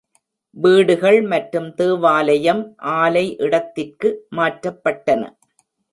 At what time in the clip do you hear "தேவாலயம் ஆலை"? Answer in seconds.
1.75-3.25